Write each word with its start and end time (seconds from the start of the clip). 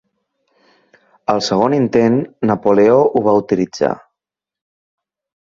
Al 1.33 1.41
segon 1.47 1.75
intent, 1.77 2.17
Napoleó 2.53 2.97
ho 3.05 3.23
va 3.29 3.37
autoritzar. 3.37 3.93